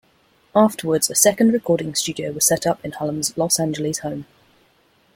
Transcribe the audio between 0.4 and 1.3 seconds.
Afterwards, a